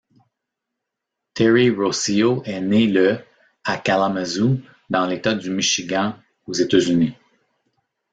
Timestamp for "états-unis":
6.53-7.13